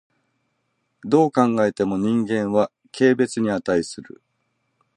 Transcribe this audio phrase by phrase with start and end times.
[1.03, 4.23] どう考えても人間は軽蔑に価する。